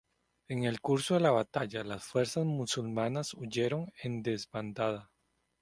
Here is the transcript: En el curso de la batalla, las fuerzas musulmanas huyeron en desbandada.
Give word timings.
En 0.47 0.63
el 0.63 0.81
curso 0.81 1.13
de 1.13 1.19
la 1.19 1.29
batalla, 1.29 1.83
las 1.83 2.05
fuerzas 2.05 2.43
musulmanas 2.43 3.35
huyeron 3.35 3.93
en 4.01 4.23
desbandada. 4.23 5.11